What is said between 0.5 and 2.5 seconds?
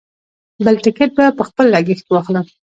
بل ټکټ به په خپل لګښت واخلم.